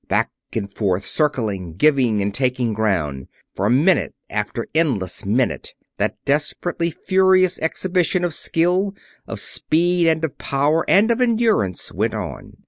Back 0.07 0.31
and 0.53 0.73
forth 0.73 1.05
circling 1.05 1.75
giving 1.75 2.21
and 2.21 2.33
taking 2.33 2.73
ground 2.73 3.27
for 3.53 3.69
minute 3.69 4.15
after 4.31 4.65
endless 4.73 5.27
minute 5.27 5.75
that 5.97 6.15
desperately 6.25 6.89
furious 6.89 7.59
exhibition 7.59 8.23
of 8.23 8.33
skill, 8.33 8.95
of 9.27 9.39
speed 9.39 10.07
and 10.07 10.23
of 10.23 10.39
power 10.39 10.83
and 10.89 11.11
of 11.11 11.21
endurance 11.21 11.91
went 11.93 12.15
on. 12.15 12.57